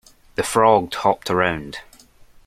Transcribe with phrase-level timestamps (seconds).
[0.33, 1.77] The frog hopped around.